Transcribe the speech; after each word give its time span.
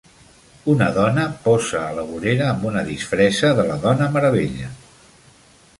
Una 0.71 0.85
dona 0.95 1.25
posa 1.43 1.81
a 1.89 1.93
la 1.99 2.07
vorera 2.07 2.49
amb 2.53 2.67
una 2.71 2.85
disfressa 2.89 3.53
de 3.61 3.69
la 3.71 3.79
Dona 3.87 4.09
Meravella. 4.17 4.73